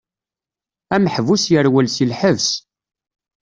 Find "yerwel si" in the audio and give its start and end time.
1.51-2.05